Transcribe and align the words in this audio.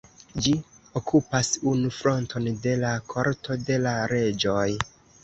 Ĝi 0.43 0.51
okupas 0.99 1.51
unu 1.71 1.91
fronton 1.97 2.47
de 2.63 2.73
la 2.85 2.95
Korto 3.13 3.59
de 3.69 3.79
la 3.85 3.93
Reĝoj. 4.15 4.65